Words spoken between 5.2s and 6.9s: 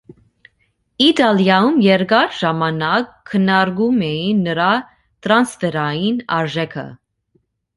տրանսֆերային արժեքը։